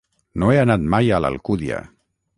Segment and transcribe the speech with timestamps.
[0.43, 1.83] No he anat mai a l'Alcúdia.